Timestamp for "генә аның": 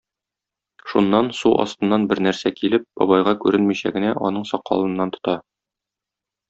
3.99-4.51